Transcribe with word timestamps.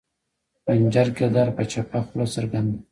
خنجر 0.63 1.07
کردار 1.17 1.49
پۀ 1.55 1.63
چپه 1.71 1.99
خله 2.07 2.25
څرګند 2.33 2.67
دے 2.71 2.77